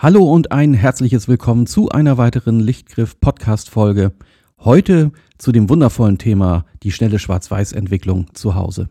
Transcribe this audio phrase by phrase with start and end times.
[0.00, 4.12] Hallo und ein herzliches Willkommen zu einer weiteren Lichtgriff Podcast Folge.
[4.60, 8.90] Heute zu dem wundervollen Thema die schnelle Schwarz-Weiß-Entwicklung zu Hause.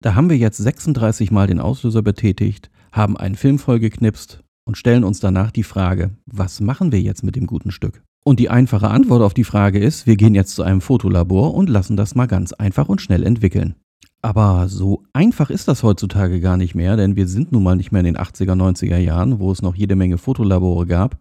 [0.00, 5.04] Da haben wir jetzt 36 Mal den Auslöser betätigt, haben einen Film vollgeknipst und stellen
[5.04, 8.02] uns danach die Frage, was machen wir jetzt mit dem guten Stück?
[8.24, 11.70] Und die einfache Antwort auf die Frage ist, wir gehen jetzt zu einem Fotolabor und
[11.70, 13.76] lassen das mal ganz einfach und schnell entwickeln.
[14.24, 17.92] Aber so einfach ist das heutzutage gar nicht mehr, denn wir sind nun mal nicht
[17.92, 21.18] mehr in den 80er, 90er Jahren, wo es noch jede Menge Fotolabore gab,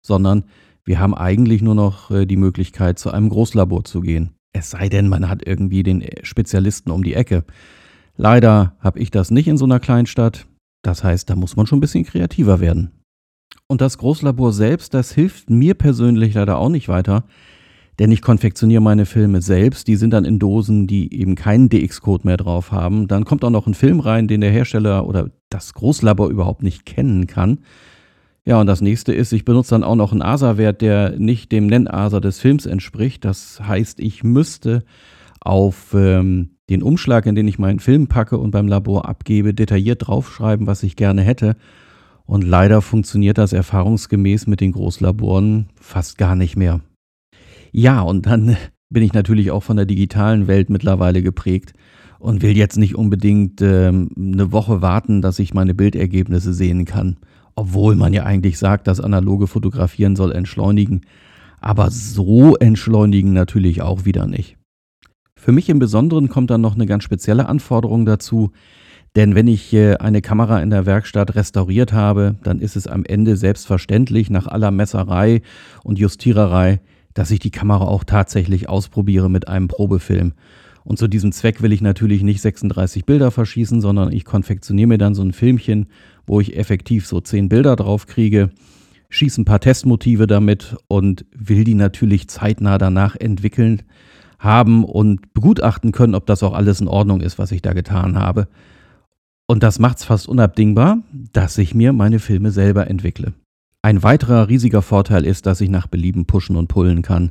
[0.00, 0.44] sondern
[0.82, 4.30] wir haben eigentlich nur noch äh, die Möglichkeit, zu einem Großlabor zu gehen.
[4.54, 7.44] Es sei denn, man hat irgendwie den äh, Spezialisten um die Ecke.
[8.16, 10.46] Leider habe ich das nicht in so einer Kleinstadt.
[10.80, 12.90] Das heißt, da muss man schon ein bisschen kreativer werden.
[13.68, 17.24] Und das Großlabor selbst, das hilft mir persönlich leider auch nicht weiter,
[17.98, 19.88] denn ich konfektioniere meine Filme selbst.
[19.88, 23.08] Die sind dann in Dosen, die eben keinen DX-Code mehr drauf haben.
[23.08, 26.84] Dann kommt auch noch ein Film rein, den der Hersteller oder das Großlabor überhaupt nicht
[26.84, 27.60] kennen kann.
[28.44, 31.66] Ja, und das nächste ist, ich benutze dann auch noch einen ASA-Wert, der nicht dem
[31.66, 33.24] Nenn-ASA des Films entspricht.
[33.24, 34.84] Das heißt, ich müsste
[35.40, 40.06] auf ähm, den Umschlag, in den ich meinen Film packe und beim Labor abgebe, detailliert
[40.06, 41.56] draufschreiben, was ich gerne hätte.
[42.24, 46.80] Und leider funktioniert das erfahrungsgemäß mit den Großlaboren fast gar nicht mehr.
[47.76, 48.56] Ja, und dann
[48.88, 51.74] bin ich natürlich auch von der digitalen Welt mittlerweile geprägt
[52.18, 57.18] und will jetzt nicht unbedingt ähm, eine Woche warten, dass ich meine Bildergebnisse sehen kann.
[57.54, 61.02] Obwohl man ja eigentlich sagt, das analoge Fotografieren soll entschleunigen.
[61.60, 64.56] Aber so entschleunigen natürlich auch wieder nicht.
[65.38, 68.52] Für mich im Besonderen kommt dann noch eine ganz spezielle Anforderung dazu,
[69.16, 73.04] denn wenn ich äh, eine Kamera in der Werkstatt restauriert habe, dann ist es am
[73.04, 75.42] Ende selbstverständlich nach aller Messerei
[75.84, 76.80] und Justiererei,
[77.16, 80.34] dass ich die Kamera auch tatsächlich ausprobiere mit einem Probefilm.
[80.84, 84.98] Und zu diesem Zweck will ich natürlich nicht 36 Bilder verschießen, sondern ich konfektioniere mir
[84.98, 85.86] dann so ein Filmchen,
[86.26, 88.50] wo ich effektiv so 10 Bilder drauf kriege,
[89.08, 93.82] schieße ein paar Testmotive damit und will die natürlich zeitnah danach entwickeln
[94.38, 98.18] haben und begutachten können, ob das auch alles in Ordnung ist, was ich da getan
[98.18, 98.46] habe.
[99.46, 100.98] Und das macht es fast unabdingbar,
[101.32, 103.32] dass ich mir meine Filme selber entwickle.
[103.86, 107.30] Ein weiterer riesiger Vorteil ist, dass ich nach Belieben pushen und pullen kann.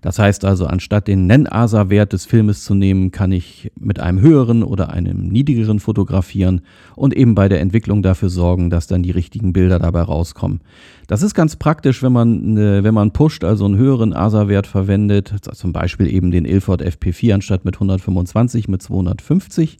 [0.00, 4.64] Das heißt also, anstatt den Nenn-ASA-Wert des Filmes zu nehmen, kann ich mit einem höheren
[4.64, 6.62] oder einem niedrigeren fotografieren
[6.96, 10.62] und eben bei der Entwicklung dafür sorgen, dass dann die richtigen Bilder dabei rauskommen.
[11.06, 15.72] Das ist ganz praktisch, wenn man, wenn man pusht, also einen höheren ASA-Wert verwendet, zum
[15.72, 19.78] Beispiel eben den Ilford FP4 anstatt mit 125 mit 250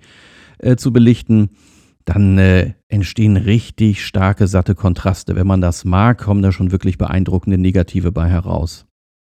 [0.58, 1.50] äh, zu belichten
[2.04, 5.36] dann äh, entstehen richtig starke, satte Kontraste.
[5.36, 8.86] Wenn man das mag, kommen da schon wirklich beeindruckende Negative bei heraus.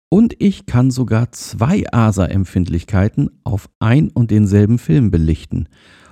[0.09, 5.67] Und ich kann sogar zwei ASA-Empfindlichkeiten auf ein und denselben Film belichten.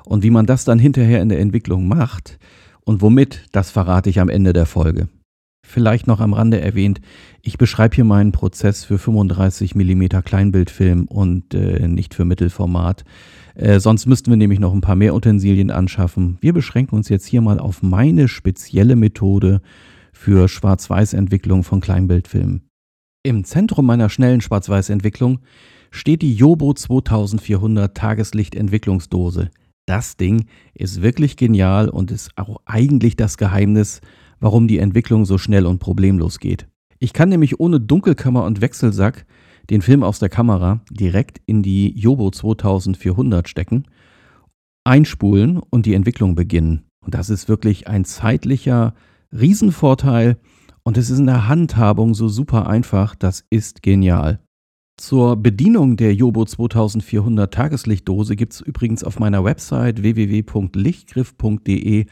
[0.06, 2.40] Und wie man das dann hinterher in der Entwicklung macht
[2.86, 5.08] und womit, das verrate ich am Ende der Folge.
[5.66, 7.00] Vielleicht noch am Rande erwähnt,
[7.42, 13.04] ich beschreibe hier meinen Prozess für 35 mm Kleinbildfilm und äh, nicht für Mittelformat.
[13.56, 16.38] Äh, sonst müssten wir nämlich noch ein paar mehr Utensilien anschaffen.
[16.42, 19.62] Wir beschränken uns jetzt hier mal auf meine spezielle Methode
[20.12, 22.64] für Schwarz-Weiß-Entwicklung von Kleinbildfilmen.
[23.24, 25.40] Im Zentrum meiner schnellen Schwarz-Weiß-Entwicklung
[25.92, 29.50] steht die Jobo 2400 Tageslichtentwicklungsdose.
[29.86, 34.02] Das Ding ist wirklich genial und ist auch eigentlich das Geheimnis,
[34.44, 36.68] warum die Entwicklung so schnell und problemlos geht.
[37.00, 39.26] Ich kann nämlich ohne Dunkelkammer und Wechselsack
[39.70, 43.86] den Film aus der Kamera direkt in die Jobo 2400 stecken,
[44.84, 46.84] einspulen und die Entwicklung beginnen.
[47.06, 48.96] Und das ist wirklich ein zeitlicher
[49.32, 50.38] Riesenvorteil
[50.84, 54.42] und es ist in der Handhabung so super einfach, das ist genial.
[54.98, 62.06] Zur Bedienung der Jobo 2400 Tageslichtdose gibt es übrigens auf meiner Website www.lichtgriff.de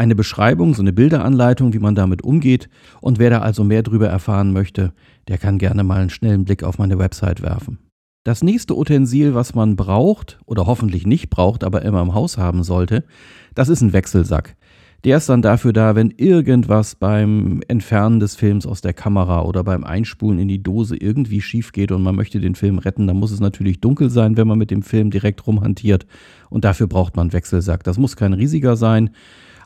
[0.00, 2.70] eine Beschreibung, so eine Bilderanleitung, wie man damit umgeht.
[3.02, 4.94] Und wer da also mehr drüber erfahren möchte,
[5.28, 7.78] der kann gerne mal einen schnellen Blick auf meine Website werfen.
[8.24, 12.64] Das nächste Utensil, was man braucht oder hoffentlich nicht braucht, aber immer im Haus haben
[12.64, 13.04] sollte,
[13.54, 14.56] das ist ein Wechselsack.
[15.04, 19.64] Der ist dann dafür da, wenn irgendwas beim Entfernen des Films aus der Kamera oder
[19.64, 23.16] beim Einspulen in die Dose irgendwie schief geht und man möchte den Film retten, dann
[23.16, 26.06] muss es natürlich dunkel sein, wenn man mit dem Film direkt rumhantiert.
[26.50, 27.84] Und dafür braucht man Wechselsack.
[27.84, 29.10] Das muss kein riesiger sein.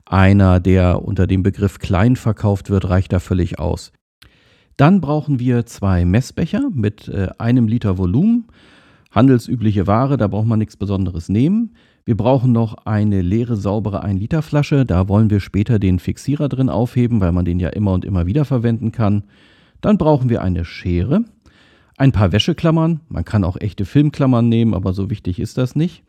[0.07, 3.93] Einer, der unter dem Begriff klein verkauft wird, reicht da völlig aus.
[4.77, 8.47] Dann brauchen wir zwei Messbecher mit äh, einem Liter Volumen.
[9.11, 11.75] Handelsübliche Ware, da braucht man nichts Besonderes nehmen.
[12.05, 14.85] Wir brauchen noch eine leere, saubere 1 Liter Flasche.
[14.85, 18.27] Da wollen wir später den Fixierer drin aufheben, weil man den ja immer und immer
[18.27, 19.25] wieder verwenden kann.
[19.81, 21.25] Dann brauchen wir eine Schere,
[21.97, 23.01] ein paar Wäscheklammern.
[23.09, 26.03] Man kann auch echte Filmklammern nehmen, aber so wichtig ist das nicht.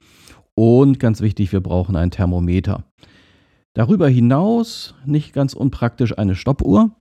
[0.55, 2.83] Und ganz wichtig, wir brauchen ein Thermometer.
[3.75, 6.95] Darüber hinaus nicht ganz unpraktisch eine Stoppuhr,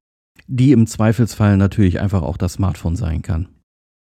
[0.49, 3.49] die im Zweifelsfall natürlich einfach auch das Smartphone sein kann.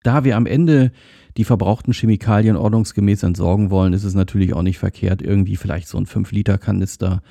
[0.03, 0.91] Da wir am Ende
[1.37, 5.97] die verbrauchten Chemikalien ordnungsgemäß entsorgen wollen, ist es natürlich auch nicht verkehrt, irgendwie vielleicht so
[5.97, 7.21] einen 5-Liter-Kanister,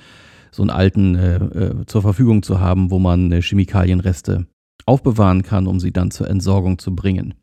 [0.50, 4.47] so einen alten äh, äh, zur Verfügung zu haben, wo man äh, Chemikalienreste
[4.85, 7.35] aufbewahren kann, um sie dann zur Entsorgung zu bringen.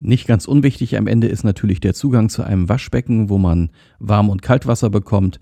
[0.00, 4.30] Nicht ganz unwichtig am Ende ist natürlich der Zugang zu einem Waschbecken, wo man Warm-
[4.30, 5.40] und Kaltwasser bekommt.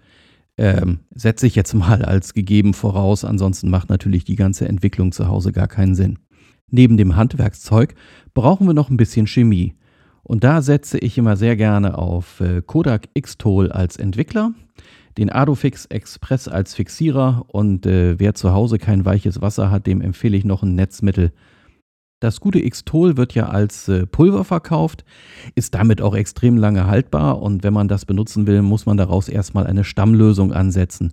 [0.58, 5.28] Ähm, setze ich jetzt mal als gegeben voraus, ansonsten macht natürlich die ganze Entwicklung zu
[5.28, 6.18] Hause gar keinen Sinn.
[6.70, 7.94] Neben dem Handwerkszeug
[8.34, 9.74] brauchen wir noch ein bisschen Chemie.
[10.22, 14.52] Und da setze ich immer sehr gerne auf äh, Kodak X-Tool als Entwickler,
[15.18, 20.00] den Adofix Express als Fixierer und äh, wer zu Hause kein weiches Wasser hat, dem
[20.00, 21.32] empfehle ich noch ein Netzmittel
[22.20, 25.04] das gute Xtol wird ja als äh, Pulver verkauft,
[25.54, 29.28] ist damit auch extrem lange haltbar und wenn man das benutzen will, muss man daraus
[29.28, 31.12] erstmal eine Stammlösung ansetzen.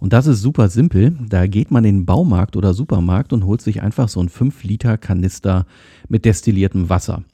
[0.00, 1.16] Und das ist super simpel.
[1.28, 4.62] Da geht man in den Baumarkt oder Supermarkt und holt sich einfach so einen 5
[4.64, 5.64] Liter Kanister
[6.08, 7.24] mit destilliertem Wasser.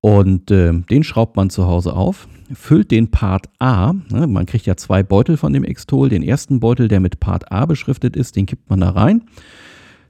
[0.00, 4.66] Und äh, den schraubt man zu Hause auf, füllt den Part A, ne, man kriegt
[4.66, 8.36] ja zwei Beutel von dem Xtol, den ersten Beutel, der mit Part A beschriftet ist,
[8.36, 9.22] den kippt man da rein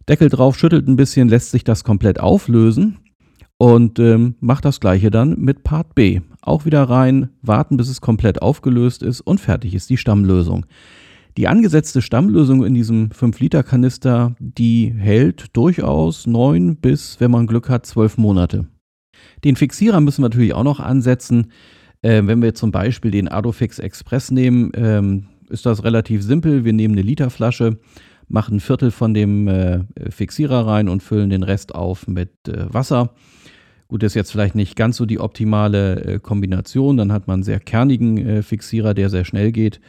[0.09, 2.99] Deckel drauf, schüttelt ein bisschen, lässt sich das komplett auflösen
[3.59, 6.21] und ähm, macht das gleiche dann mit Part B.
[6.43, 10.67] Auch wieder rein, warten, bis es komplett aufgelöst ist und fertig ist die Stammlösung.
[11.37, 17.85] Die angesetzte Stammlösung in diesem 5-Liter-Kanister, die hält durchaus 9 bis, wenn man Glück hat,
[17.85, 18.69] 12 Monate.
[19.45, 21.53] Den Fixierer müssen wir natürlich auch noch ansetzen.
[22.01, 26.65] Äh, wenn wir zum Beispiel den Adofix Express nehmen, ähm, ist das relativ simpel.
[26.65, 27.79] Wir nehmen eine Literflasche,
[28.29, 29.81] machen ein Viertel von dem äh,
[30.11, 33.11] Fixierer rein und füllen den Rest auf mit äh, Wasser.
[33.89, 36.97] Gut, das ist jetzt vielleicht nicht ganz so die optimale äh, Kombination.
[36.97, 39.81] Dann hat man einen sehr kernigen äh, Fixierer, der sehr schnell geht.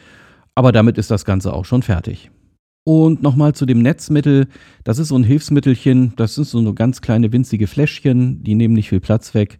[0.53, 2.29] Aber damit ist das Ganze auch schon fertig.
[2.83, 4.47] Und nochmal zu dem Netzmittel.
[4.83, 6.13] Das ist so ein Hilfsmittelchen.
[6.15, 8.43] Das sind so ganz kleine winzige Fläschchen.
[8.43, 9.59] Die nehmen nicht viel Platz weg.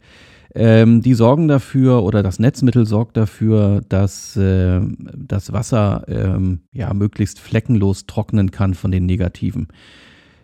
[0.60, 4.82] Ähm, die sorgen dafür oder das Netzmittel sorgt dafür, dass äh,
[5.16, 9.68] das Wasser ähm, ja möglichst fleckenlos trocknen kann von den Negativen.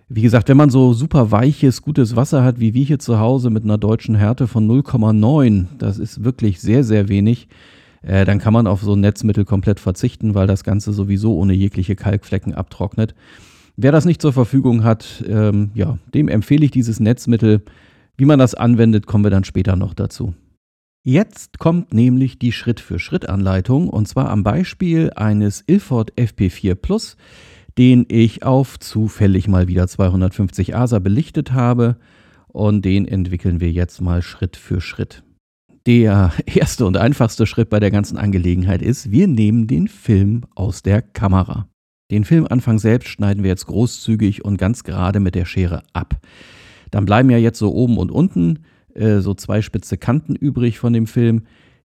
[0.09, 3.49] Wie gesagt, wenn man so super weiches, gutes Wasser hat, wie wir hier zu Hause
[3.49, 7.47] mit einer deutschen Härte von 0,9, das ist wirklich sehr, sehr wenig,
[8.03, 11.53] äh, dann kann man auf so ein Netzmittel komplett verzichten, weil das Ganze sowieso ohne
[11.53, 13.15] jegliche Kalkflecken abtrocknet.
[13.77, 17.63] Wer das nicht zur Verfügung hat, ähm, ja, dem empfehle ich dieses Netzmittel.
[18.17, 20.33] Wie man das anwendet, kommen wir dann später noch dazu.
[21.05, 27.17] Jetzt kommt nämlich die Schritt-für-Schritt-Anleitung und zwar am Beispiel eines Ilford FP4 Plus,
[27.77, 31.97] den ich auf zufällig mal wieder 250 ASA belichtet habe
[32.47, 35.23] und den entwickeln wir jetzt mal Schritt für Schritt.
[35.85, 40.83] Der erste und einfachste Schritt bei der ganzen Angelegenheit ist, wir nehmen den Film aus
[40.83, 41.67] der Kamera.
[42.11, 46.19] Den Filmanfang selbst schneiden wir jetzt großzügig und ganz gerade mit der Schere ab.
[46.93, 48.59] Dann bleiben ja jetzt so oben und unten
[48.93, 51.41] äh, so zwei spitze Kanten übrig von dem Film.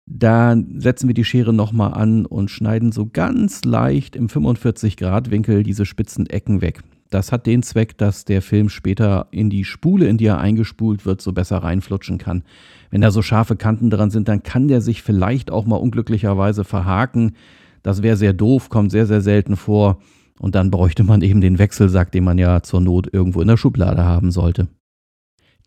[0.07, 5.85] Da setzen wir die Schere nochmal an und schneiden so ganz leicht im 45-Grad-Winkel diese
[5.85, 6.81] spitzen Ecken weg.
[7.11, 11.05] Das hat den Zweck, dass der Film später in die Spule, in die er eingespult
[11.05, 12.41] wird, so besser reinflutschen kann.
[12.89, 16.63] Wenn da so scharfe Kanten dran sind, dann kann der sich vielleicht auch mal unglücklicherweise
[16.63, 17.35] verhaken.
[17.83, 19.99] Das wäre sehr doof, kommt sehr, sehr selten vor.
[20.39, 23.57] Und dann bräuchte man eben den Wechselsack, den man ja zur Not irgendwo in der
[23.57, 24.67] Schublade haben sollte.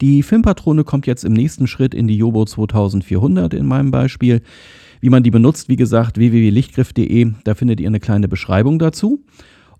[0.00, 4.42] Die Filmpatrone kommt jetzt im nächsten Schritt in die Jobo 2400 in meinem Beispiel.
[5.00, 9.24] Wie man die benutzt, wie gesagt, www.lichtgriff.de, da findet ihr eine kleine Beschreibung dazu.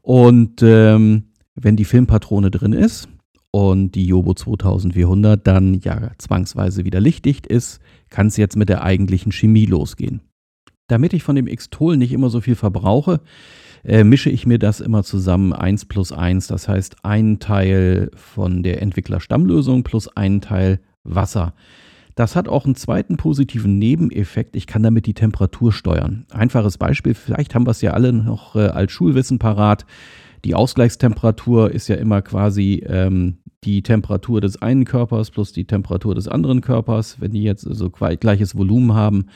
[0.03, 3.09] Und ähm, wenn die Filmpatrone drin ist
[3.53, 8.83] und die Jobo 2400 dann ja zwangsweise wieder lichtdicht ist, kann es jetzt mit der
[8.83, 10.21] eigentlichen Chemie losgehen.
[10.89, 13.21] Damit ich von dem Xtol nicht immer so viel verbrauche,
[13.85, 16.47] äh, mische ich mir das immer zusammen 1 plus 1.
[16.49, 21.55] Das heißt, ein Teil von der Entwickler-Stammlösung plus ein Teil Wasser.
[22.15, 24.57] Das hat auch einen zweiten positiven Nebeneffekt.
[24.57, 26.27] Ich kann damit die Temperatur steuern.
[26.31, 29.87] Einfaches Beispiel, vielleicht haben wir es ja alle noch äh, als Schulwissen parat.
[30.45, 36.15] Die Ausgleichstemperatur ist ja immer quasi ähm, die Temperatur des einen Körpers plus die Temperatur
[36.15, 37.21] des anderen Körpers.
[37.21, 39.27] Wenn die jetzt so also gleiches Volumen haben,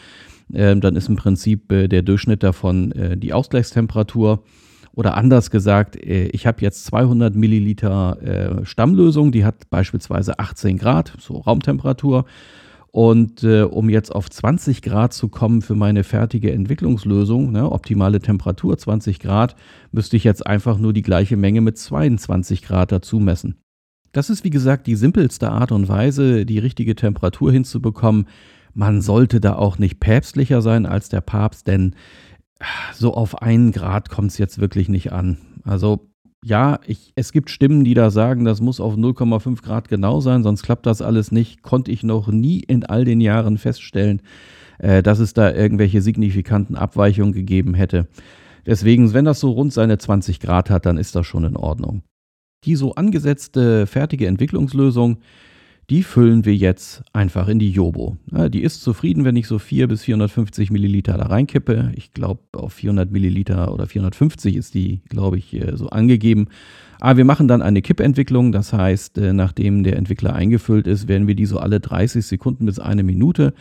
[0.52, 4.42] äh, dann ist im Prinzip äh, der Durchschnitt davon äh, die Ausgleichstemperatur.
[4.94, 10.76] Oder anders gesagt, äh, ich habe jetzt 200 Milliliter äh, Stammlösung, die hat beispielsweise 18
[10.76, 12.24] Grad, so Raumtemperatur.
[12.92, 18.20] Und äh, um jetzt auf 20 Grad zu kommen für meine fertige Entwicklungslösung, ne, optimale
[18.20, 19.56] Temperatur 20 Grad,
[19.92, 23.56] müsste ich jetzt einfach nur die gleiche Menge mit 22 Grad dazu messen.
[24.12, 28.26] Das ist wie gesagt die simpelste Art und Weise, die richtige Temperatur hinzubekommen.
[28.74, 31.94] Man sollte da auch nicht päpstlicher sein als der Papst, denn
[32.94, 35.38] so auf einen Grad kommt es jetzt wirklich nicht an.
[35.64, 36.08] Also
[36.44, 40.42] ja, ich, es gibt Stimmen, die da sagen, das muss auf 0,5 Grad genau sein,
[40.42, 41.62] sonst klappt das alles nicht.
[41.62, 44.22] Konnte ich noch nie in all den Jahren feststellen,
[44.78, 48.08] äh, dass es da irgendwelche signifikanten Abweichungen gegeben hätte.
[48.66, 52.02] Deswegen, wenn das so rund seine 20 Grad hat, dann ist das schon in Ordnung.
[52.64, 55.18] Die so angesetzte fertige Entwicklungslösung
[55.90, 58.16] die füllen wir jetzt einfach in die Jobo.
[58.26, 61.92] Die ist zufrieden, wenn ich so 4 bis 450 Milliliter da reinkippe.
[61.96, 66.46] Ich glaube, auf 400 Milliliter oder 450 ist die, glaube ich, äh, so angegeben.
[67.00, 68.52] Aber wir machen dann eine Kippentwicklung.
[68.52, 72.66] Das heißt, äh, nachdem der Entwickler eingefüllt ist, werden wir die so alle 30 Sekunden
[72.66, 73.52] bis eine Minute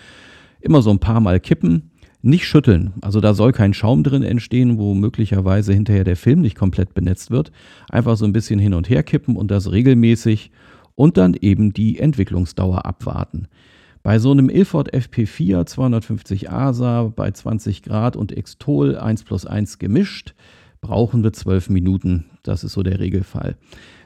[0.62, 1.90] immer so ein paar Mal kippen.
[2.22, 2.94] Nicht schütteln.
[3.02, 7.32] Also da soll kein Schaum drin entstehen, wo möglicherweise hinterher der Film nicht komplett benetzt
[7.32, 7.52] wird.
[7.90, 10.52] Einfach so ein bisschen hin und her kippen und das regelmäßig
[10.96, 13.48] und dann eben die Entwicklungsdauer abwarten.
[14.04, 19.78] Bei so einem Ilford FP4 250 ASA bei 20 Grad und Xtol 1 plus 1
[19.78, 20.34] gemischt
[20.82, 22.26] brauchen wir 12 Minuten.
[22.42, 23.56] Das ist so der Regelfall.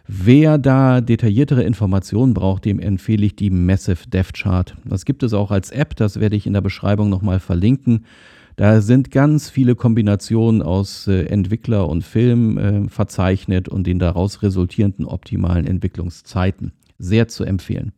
[0.07, 4.75] Wer da detailliertere Informationen braucht, dem empfehle ich die Massive Dev Chart.
[4.85, 8.05] Das gibt es auch als App, das werde ich in der Beschreibung nochmal verlinken.
[8.55, 14.43] Da sind ganz viele Kombinationen aus äh, Entwickler und Film äh, verzeichnet und den daraus
[14.43, 17.91] resultierenden optimalen Entwicklungszeiten sehr zu empfehlen.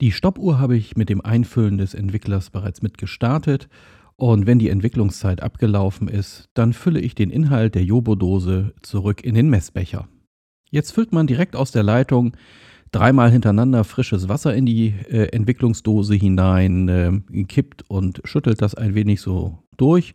[0.00, 3.68] Die Stoppuhr habe ich mit dem Einfüllen des Entwicklers bereits mit gestartet
[4.14, 9.34] und wenn die Entwicklungszeit abgelaufen ist, dann fülle ich den Inhalt der Jobo-Dose zurück in
[9.34, 10.06] den Messbecher.
[10.70, 12.36] Jetzt füllt man direkt aus der Leitung
[12.92, 18.94] dreimal hintereinander frisches Wasser in die äh, Entwicklungsdose hinein, äh, kippt und schüttelt das ein
[18.94, 20.14] wenig so durch.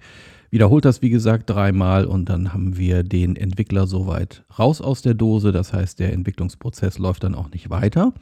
[0.50, 5.14] Wiederholt das, wie gesagt, dreimal und dann haben wir den Entwickler soweit raus aus der
[5.14, 5.54] Dose.
[5.54, 8.14] Das heißt, der Entwicklungsprozess läuft dann auch nicht weiter.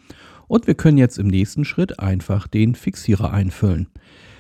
[0.48, 3.88] Und wir können jetzt im nächsten Schritt einfach den Fixierer einfüllen.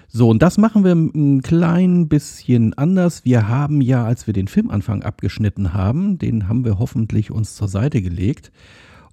[0.07, 3.25] So, und das machen wir ein klein bisschen anders.
[3.25, 7.67] Wir haben ja, als wir den Filmanfang abgeschnitten haben, den haben wir hoffentlich uns zur
[7.67, 8.51] Seite gelegt.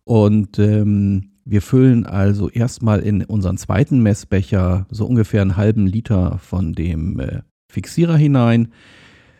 [0.04, 6.38] Und ähm, wir füllen also erstmal in unseren zweiten Messbecher so ungefähr einen halben Liter
[6.38, 7.42] von dem äh,
[7.76, 8.68] Fixierer hinein.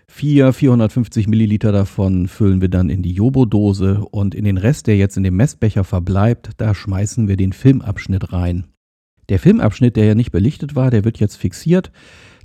[0.06, 4.98] Vier 450 Milliliter davon füllen wir dann in die Jobo-Dose und in den Rest, der
[4.98, 8.66] jetzt in dem Messbecher verbleibt, da schmeißen wir den Filmabschnitt rein.
[9.30, 11.92] Der Filmabschnitt, der ja nicht belichtet war, der wird jetzt fixiert.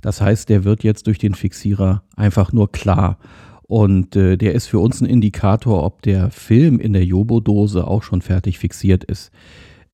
[0.00, 3.18] Das heißt, der wird jetzt durch den Fixierer einfach nur klar.
[3.60, 8.02] Und äh, der ist für uns ein Indikator, ob der Film in der Jobo-Dose auch
[8.02, 9.30] schon fertig fixiert ist.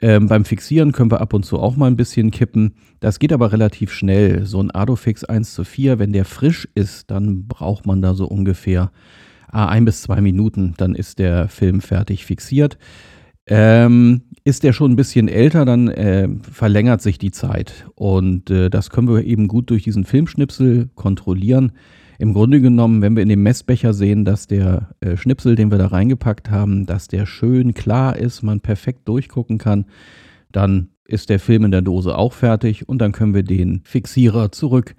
[0.01, 2.75] Ähm, beim Fixieren können wir ab und zu auch mal ein bisschen kippen.
[3.01, 4.47] Das geht aber relativ schnell.
[4.47, 8.27] So ein Adofix 1 zu 4, wenn der frisch ist, dann braucht man da so
[8.27, 8.93] ungefähr
[9.49, 10.75] ah, ein bis zwei Minuten.
[10.77, 12.79] Dann ist der Film fertig fixiert.
[13.47, 17.87] Ähm, ist der schon ein bisschen älter, dann äh, verlängert sich die Zeit.
[17.95, 21.73] Und äh, das können wir eben gut durch diesen Filmschnipsel kontrollieren
[22.19, 25.79] im Grunde genommen, wenn wir in dem Messbecher sehen, dass der äh, Schnipsel, den wir
[25.79, 29.87] da reingepackt haben, dass der schön klar ist, man perfekt durchgucken kann,
[30.51, 34.53] dann ist der Film in der Dose auch fertig und dann können wir den Fixierer
[34.53, 34.95] zurück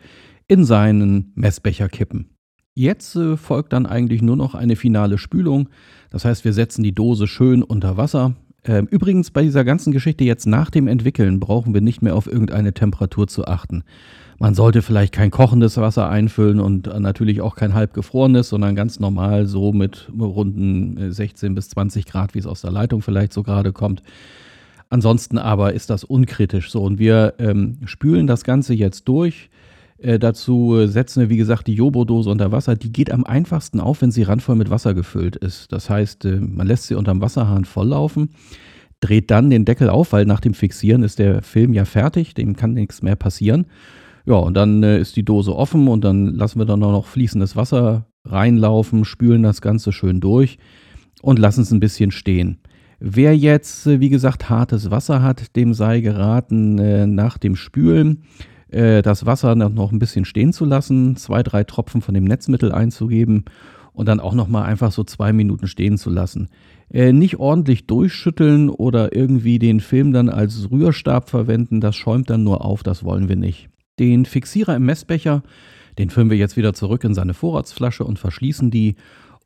[0.48, 2.30] in seinen Messbecher kippen.
[2.74, 5.68] Jetzt äh, folgt dann eigentlich nur noch eine finale Spülung.
[6.12, 8.36] Das heißt, wir setzen die Dose schön unter Wasser.
[8.64, 12.28] Ähm, übrigens bei dieser ganzen Geschichte jetzt nach dem Entwickeln brauchen wir nicht mehr auf
[12.28, 13.84] irgendeine Temperatur zu achten.
[14.42, 19.48] Man sollte vielleicht kein kochendes Wasser einfüllen und natürlich auch kein halbgefrorenes, sondern ganz normal
[19.48, 23.44] so mit runden 16 äh, bis 20 Grad, wie es aus der Leitung vielleicht so
[23.44, 24.02] gerade kommt.
[24.90, 29.50] Ansonsten aber ist das unkritisch so und wir ähm, spülen das Ganze jetzt durch.
[29.98, 32.76] Äh, dazu setzen wir, wie gesagt, die Jobo-Dose unter Wasser.
[32.76, 35.74] Die geht am einfachsten auf, wenn sie randvoll mit Wasser gefüllt ist.
[35.74, 38.30] Das heißt, äh, man lässt sie unterm Wasserhahn volllaufen,
[39.02, 42.56] dreht dann den Deckel auf, weil nach dem Fixieren ist der Film ja fertig, dem
[42.56, 43.66] kann nichts mehr passieren.
[44.30, 47.08] Ja, und dann äh, ist die Dose offen und dann lassen wir dann auch noch
[47.08, 50.60] fließendes Wasser reinlaufen, spülen das Ganze schön durch
[51.24, 52.60] und lassen es ein bisschen stehen.
[53.00, 58.22] Wer jetzt, äh, wie gesagt, hartes Wasser hat, dem sei geraten, äh, nach dem Spülen
[58.70, 62.72] äh, das Wasser noch ein bisschen stehen zu lassen, zwei, drei Tropfen von dem Netzmittel
[62.72, 63.46] einzugeben
[63.94, 66.50] und dann auch noch mal einfach so zwei Minuten stehen zu lassen.
[66.92, 72.64] Nicht ordentlich durchschütteln oder irgendwie den Film dann als Rührstab verwenden, das schäumt dann nur
[72.64, 73.70] auf, das wollen wir nicht.
[74.00, 75.44] Den Fixierer im Messbecher,
[75.98, 78.96] den füllen wir jetzt wieder zurück in seine Vorratsflasche und verschließen die.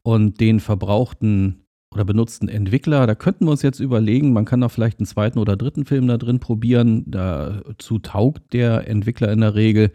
[0.04, 4.70] Und den verbrauchten oder benutzten Entwickler, da könnten wir uns jetzt überlegen, man kann da
[4.70, 7.04] vielleicht einen zweiten oder dritten Film da drin probieren.
[7.08, 9.92] Dazu taugt der Entwickler in der Regel.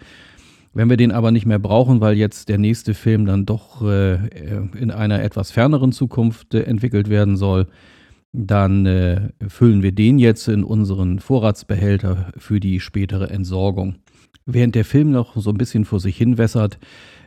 [0.72, 4.14] Wenn wir den aber nicht mehr brauchen, weil jetzt der nächste Film dann doch äh,
[4.78, 7.66] in einer etwas ferneren Zukunft äh, entwickelt werden soll,
[8.32, 13.96] dann äh, füllen wir den jetzt in unseren Vorratsbehälter für die spätere Entsorgung
[14.46, 16.78] während der Film noch so ein bisschen vor sich hin wässert,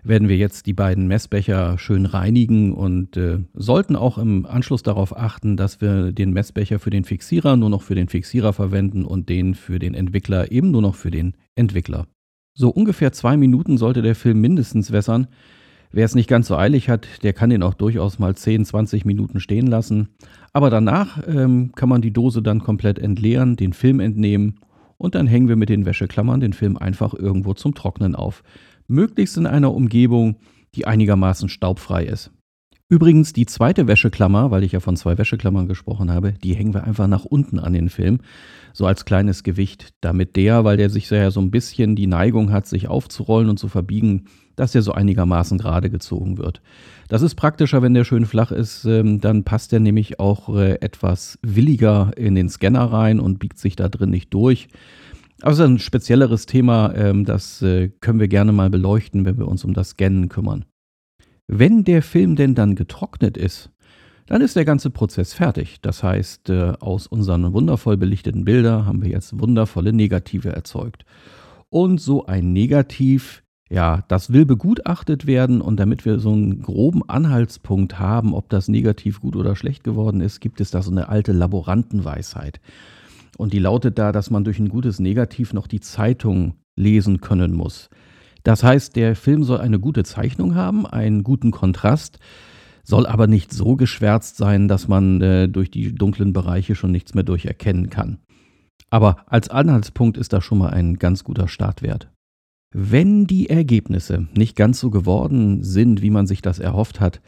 [0.03, 5.15] werden wir jetzt die beiden Messbecher schön reinigen und äh, sollten auch im Anschluss darauf
[5.15, 9.29] achten, dass wir den Messbecher für den Fixierer nur noch für den Fixierer verwenden und
[9.29, 12.07] den für den Entwickler eben nur noch für den Entwickler.
[12.53, 15.27] So ungefähr zwei Minuten sollte der Film mindestens wässern.
[15.91, 19.05] Wer es nicht ganz so eilig hat, der kann den auch durchaus mal 10, 20
[19.05, 20.09] Minuten stehen lassen.
[20.53, 24.55] Aber danach ähm, kann man die Dose dann komplett entleeren, den Film entnehmen
[25.01, 28.43] und dann hängen wir mit den Wäscheklammern den Film einfach irgendwo zum Trocknen auf.
[28.87, 30.35] Möglichst in einer Umgebung,
[30.75, 32.29] die einigermaßen staubfrei ist.
[32.91, 36.83] Übrigens, die zweite Wäscheklammer, weil ich ja von zwei Wäscheklammern gesprochen habe, die hängen wir
[36.83, 38.19] einfach nach unten an den Film,
[38.73, 42.51] so als kleines Gewicht, damit der, weil der sich ja so ein bisschen die Neigung
[42.51, 44.25] hat, sich aufzurollen und zu verbiegen,
[44.57, 46.61] dass der so einigermaßen gerade gezogen wird.
[47.07, 50.73] Das ist praktischer, wenn der schön flach ist, ähm, dann passt der nämlich auch äh,
[50.81, 54.67] etwas williger in den Scanner rein und biegt sich da drin nicht durch.
[55.41, 59.37] Aber es ist ein spezielleres Thema, ähm, das äh, können wir gerne mal beleuchten, wenn
[59.37, 60.65] wir uns um das Scannen kümmern.
[61.53, 63.71] Wenn der Film denn dann getrocknet ist,
[64.25, 65.81] dann ist der ganze Prozess fertig.
[65.81, 71.03] Das heißt, äh, aus unseren wundervoll belichteten Bildern haben wir jetzt wundervolle Negative erzeugt.
[71.69, 77.01] Und so ein Negativ, ja, das will begutachtet werden und damit wir so einen groben
[77.09, 81.09] Anhaltspunkt haben, ob das Negativ gut oder schlecht geworden ist, gibt es da so eine
[81.09, 82.61] alte Laborantenweisheit.
[83.37, 87.51] Und die lautet da, dass man durch ein gutes Negativ noch die Zeitung lesen können
[87.51, 87.89] muss.
[88.43, 92.19] Das heißt, der Film soll eine gute Zeichnung haben, einen guten Kontrast,
[92.83, 97.13] soll aber nicht so geschwärzt sein, dass man äh, durch die dunklen Bereiche schon nichts
[97.13, 98.17] mehr durcherkennen kann.
[98.89, 102.09] Aber als Anhaltspunkt ist das schon mal ein ganz guter Startwert.
[102.73, 107.21] Wenn die Ergebnisse nicht ganz so geworden sind, wie man sich das erhofft hat,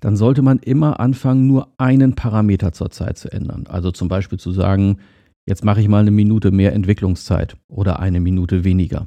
[0.00, 3.66] dann sollte man immer anfangen, nur einen Parameter zur Zeit zu ändern.
[3.66, 4.98] Also zum Beispiel zu sagen,
[5.46, 9.06] jetzt mache ich mal eine Minute mehr Entwicklungszeit oder eine Minute weniger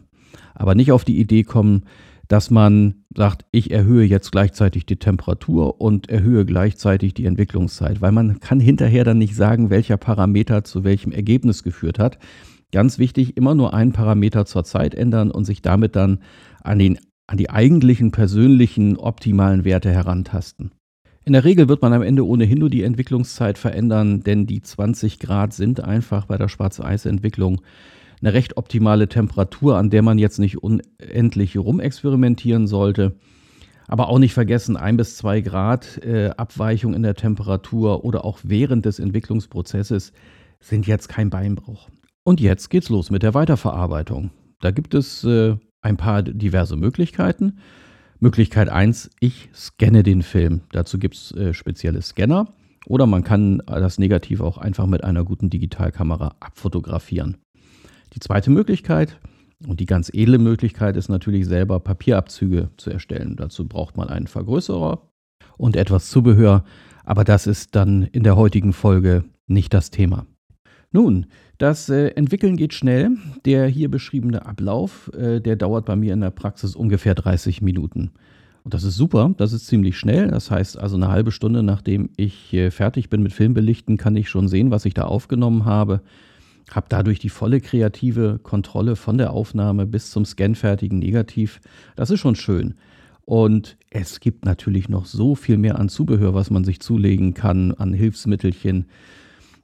[0.56, 1.84] aber nicht auf die Idee kommen,
[2.30, 8.12] dass man sagt, ich erhöhe jetzt gleichzeitig die Temperatur und erhöhe gleichzeitig die Entwicklungszeit, weil
[8.12, 12.20] man kann hinterher dann nicht sagen, welcher Parameter zu welchem Ergebnis geführt hat.
[12.72, 16.20] Ganz wichtig, immer nur einen Parameter zur Zeit ändern und sich damit dann
[16.64, 20.72] an, den, an die eigentlichen persönlichen optimalen Werte herantasten.
[21.26, 25.20] In der Regel wird man am Ende ohnehin nur die Entwicklungszeit verändern, denn die 20
[25.20, 27.62] Grad sind einfach bei der Schwarz-Weiß-Entwicklung
[28.22, 33.16] eine recht optimale Temperatur, an der man jetzt nicht unendlich rumexperimentieren sollte.
[33.88, 38.40] Aber auch nicht vergessen, ein bis zwei Grad äh, Abweichung in der Temperatur oder auch
[38.44, 40.14] während des Entwicklungsprozesses
[40.60, 41.90] sind jetzt kein Beinbruch.
[42.24, 44.30] Und jetzt geht's los mit der Weiterverarbeitung.
[44.60, 47.60] Da gibt es äh, ein paar diverse Möglichkeiten.
[48.20, 50.62] Möglichkeit 1, ich scanne den Film.
[50.72, 52.54] Dazu gibt es äh, spezielle Scanner.
[52.86, 57.38] Oder man kann das Negativ auch einfach mit einer guten Digitalkamera abfotografieren.
[58.14, 59.20] Die zweite Möglichkeit
[59.68, 63.36] und die ganz edle Möglichkeit ist natürlich selber Papierabzüge zu erstellen.
[63.36, 65.02] Dazu braucht man einen Vergrößerer
[65.58, 66.64] und etwas Zubehör,
[67.04, 70.26] aber das ist dann in der heutigen Folge nicht das Thema.
[70.92, 71.28] Nun,
[71.60, 73.12] das äh, Entwickeln geht schnell.
[73.46, 78.12] Der hier beschriebene Ablauf, äh, der dauert bei mir in der Praxis ungefähr 30 Minuten.
[78.64, 80.30] Und das ist super, das ist ziemlich schnell.
[80.30, 84.30] Das heißt also eine halbe Stunde nachdem ich äh, fertig bin mit Filmbelichten, kann ich
[84.30, 86.02] schon sehen, was ich da aufgenommen habe
[86.72, 91.60] habe dadurch die volle kreative Kontrolle von der Aufnahme bis zum scanfertigen Negativ.
[91.96, 92.76] Das ist schon schön.
[93.26, 97.74] Und es gibt natürlich noch so viel mehr an Zubehör, was man sich zulegen kann,
[97.74, 98.86] an Hilfsmittelchen.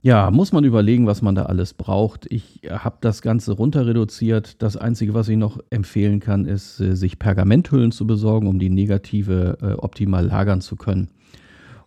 [0.03, 2.31] Ja, muss man überlegen, was man da alles braucht.
[2.31, 4.61] Ich habe das Ganze runter reduziert.
[4.61, 8.69] Das Einzige, was ich noch empfehlen kann, ist, äh, sich Pergamenthüllen zu besorgen, um die
[8.69, 11.09] Negative äh, optimal lagern zu können.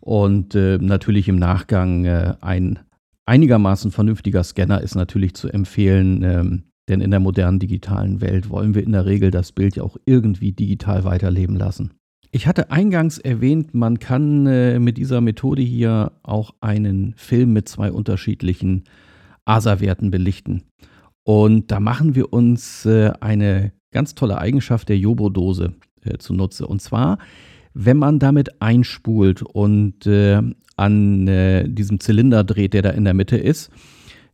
[0.00, 2.80] Und äh, natürlich im Nachgang äh, ein
[3.28, 8.74] einigermaßen vernünftiger Scanner ist natürlich zu empfehlen, ähm, denn in der modernen digitalen Welt wollen
[8.74, 11.92] wir in der Regel das Bild ja auch irgendwie digital weiterleben lassen.
[12.30, 17.68] Ich hatte eingangs erwähnt, man kann äh, mit dieser Methode hier auch einen Film mit
[17.68, 18.84] zwei unterschiedlichen
[19.44, 20.64] ASA-Werten belichten.
[21.22, 26.66] Und da machen wir uns äh, eine ganz tolle Eigenschaft der Jobo-Dose äh, zunutze.
[26.66, 27.18] Und zwar,
[27.74, 30.42] wenn man damit einspult und äh,
[30.78, 33.70] an äh, diesem Zylinder dreht, der da in der Mitte ist,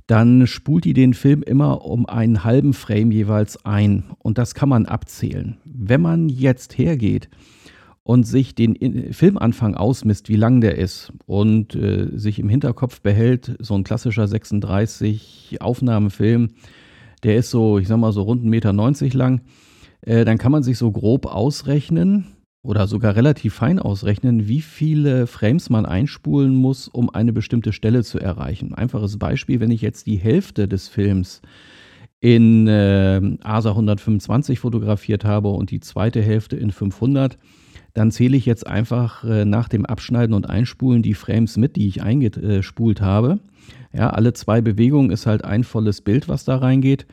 [0.06, 4.04] dann spult die den Film immer um einen halben Frame jeweils ein.
[4.18, 5.56] Und das kann man abzählen.
[5.64, 7.30] Wenn man jetzt hergeht
[8.02, 13.56] und sich den Filmanfang ausmisst, wie lang der ist und äh, sich im Hinterkopf behält,
[13.60, 16.50] so ein klassischer 36 Aufnahmefilm,
[17.22, 18.72] der ist so, ich sag mal, so rund 1,90 Meter
[19.16, 19.40] lang,
[20.02, 22.26] äh, dann kann man sich so grob ausrechnen,
[22.64, 28.02] oder sogar relativ fein ausrechnen, wie viele Frames man einspulen muss, um eine bestimmte Stelle
[28.02, 28.74] zu erreichen.
[28.74, 31.42] Einfaches Beispiel, wenn ich jetzt die Hälfte des Films
[32.20, 37.36] in äh, ASA 125 fotografiert habe und die zweite Hälfte in 500,
[37.92, 41.86] dann zähle ich jetzt einfach äh, nach dem Abschneiden und Einspulen die Frames mit, die
[41.86, 43.40] ich eingespult habe.
[43.92, 47.06] Ja, alle zwei Bewegungen ist halt ein volles Bild, was da reingeht.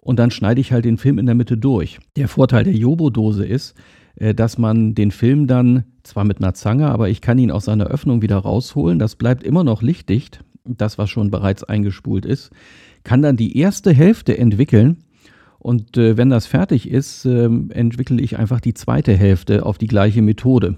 [0.00, 2.00] Und dann schneide ich halt den Film in der Mitte durch.
[2.16, 3.76] Der Vorteil der Jobo-Dose ist,
[4.16, 7.86] dass man den Film dann zwar mit einer Zange, aber ich kann ihn aus seiner
[7.86, 8.98] Öffnung wieder rausholen.
[8.98, 12.50] Das bleibt immer noch lichtdicht, das was schon bereits eingespult ist.
[13.04, 14.98] Kann dann die erste Hälfte entwickeln
[15.60, 19.86] und äh, wenn das fertig ist, äh, entwickle ich einfach die zweite Hälfte auf die
[19.86, 20.76] gleiche Methode.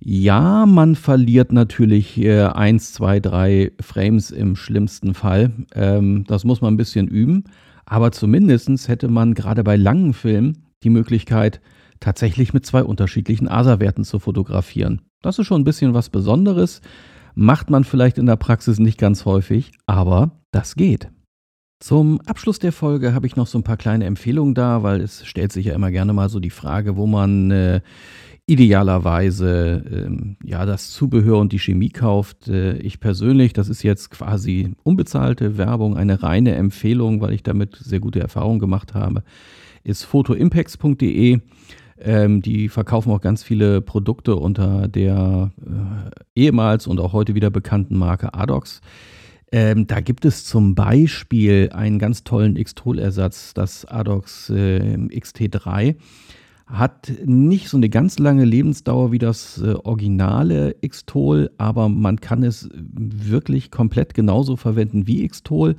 [0.00, 5.52] Ja, man verliert natürlich äh, 1, 2, 3 Frames im schlimmsten Fall.
[5.74, 7.44] Ähm, das muss man ein bisschen üben.
[7.86, 11.62] Aber zumindest hätte man gerade bei langen Filmen die Möglichkeit,
[12.02, 15.00] tatsächlich mit zwei unterschiedlichen ASA-Werten zu fotografieren.
[15.22, 16.82] Das ist schon ein bisschen was Besonderes.
[17.34, 21.10] Macht man vielleicht in der Praxis nicht ganz häufig, aber das geht.
[21.80, 25.24] Zum Abschluss der Folge habe ich noch so ein paar kleine Empfehlungen da, weil es
[25.26, 27.80] stellt sich ja immer gerne mal so die Frage, wo man äh,
[28.46, 32.48] idealerweise äh, ja das Zubehör und die Chemie kauft.
[32.48, 37.76] Äh, ich persönlich, das ist jetzt quasi unbezahlte Werbung, eine reine Empfehlung, weil ich damit
[37.76, 39.22] sehr gute Erfahrungen gemacht habe,
[39.82, 41.40] ist photoimpacts.de.
[42.04, 47.50] Ähm, die verkaufen auch ganz viele Produkte unter der äh, ehemals und auch heute wieder
[47.50, 48.80] bekannten Marke Adox.
[49.52, 55.96] Ähm, da gibt es zum Beispiel einen ganz tollen Xtol-Ersatz, das Adox äh, XT3.
[56.66, 62.42] Hat nicht so eine ganz lange Lebensdauer wie das äh, originale Xtol, aber man kann
[62.42, 65.76] es wirklich komplett genauso verwenden wie Xtol.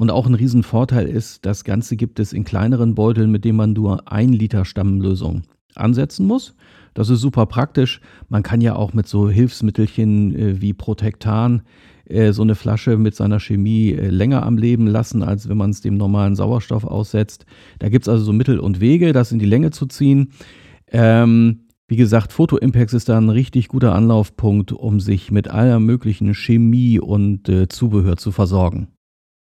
[0.00, 3.74] Und auch ein Riesenvorteil ist, das Ganze gibt es in kleineren Beuteln, mit denen man
[3.74, 5.42] nur ein Liter Stammlösung
[5.74, 6.54] ansetzen muss.
[6.94, 8.00] Das ist super praktisch.
[8.30, 11.60] Man kann ja auch mit so Hilfsmittelchen äh, wie Protektan
[12.06, 15.68] äh, so eine Flasche mit seiner Chemie äh, länger am Leben lassen, als wenn man
[15.68, 17.44] es dem normalen Sauerstoff aussetzt.
[17.78, 20.32] Da gibt es also so Mittel und Wege, das in die Länge zu ziehen.
[20.90, 25.78] Ähm, wie gesagt, Photo Impacts ist da ein richtig guter Anlaufpunkt, um sich mit aller
[25.78, 28.88] möglichen Chemie und Zubehör zu versorgen.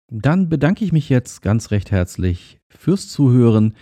[0.09, 3.73] Dann bedanke ich mich jetzt ganz recht herzlich fürs Zuhören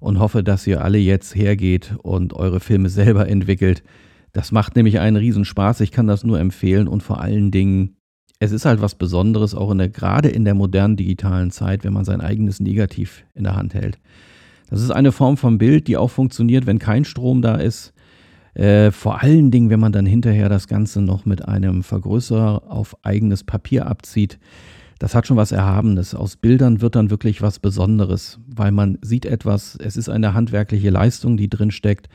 [0.00, 3.82] und hoffe, dass ihr alle jetzt hergeht und eure Filme selber entwickelt.
[4.32, 5.80] Das macht nämlich einen Riesenspaß.
[5.80, 7.96] Ich kann das nur empfehlen und vor allen Dingen
[8.38, 11.92] es ist halt was Besonderes, auch in der, gerade in der modernen digitalen Zeit, wenn
[11.92, 13.98] man sein eigenes Negativ in der Hand hält.
[14.68, 17.94] Das ist eine Form von Bild, die auch funktioniert, wenn kein Strom da ist.
[18.54, 22.96] Äh, vor allen Dingen, wenn man dann hinterher das Ganze noch mit einem Vergrößerer auf
[23.04, 24.38] eigenes Papier abzieht.
[24.98, 26.14] Das hat schon was Erhabenes.
[26.14, 30.90] Aus Bildern wird dann wirklich was Besonderes, weil man sieht etwas, es ist eine handwerkliche
[30.90, 32.08] Leistung, die drin steckt.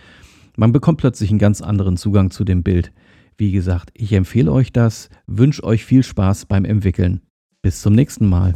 [0.57, 2.91] Man bekommt plötzlich einen ganz anderen Zugang zu dem Bild.
[3.37, 7.21] Wie gesagt, ich empfehle euch das, wünsche euch viel Spaß beim Entwickeln.
[7.61, 8.55] Bis zum nächsten Mal.